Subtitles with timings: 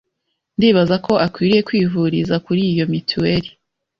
[0.57, 3.49] ndibaza ko akwiriye kwivuriza kuri iyo mituweli.